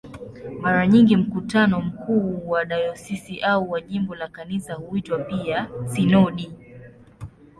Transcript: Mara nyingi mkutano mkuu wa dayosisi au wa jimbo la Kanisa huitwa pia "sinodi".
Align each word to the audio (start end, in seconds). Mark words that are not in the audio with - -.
Mara 0.59 0.87
nyingi 0.87 1.15
mkutano 1.17 1.81
mkuu 1.81 2.49
wa 2.49 2.65
dayosisi 2.65 3.39
au 3.41 3.71
wa 3.71 3.81
jimbo 3.81 4.15
la 4.15 4.27
Kanisa 4.27 4.73
huitwa 4.73 5.19
pia 5.19 5.69
"sinodi". 5.85 6.51